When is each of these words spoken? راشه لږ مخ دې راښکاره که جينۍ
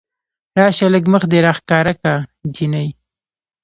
راشه 0.59 0.87
لږ 0.93 1.03
مخ 1.13 1.23
دې 1.31 1.39
راښکاره 1.45 1.93
که 2.01 2.11
جينۍ 2.55 2.87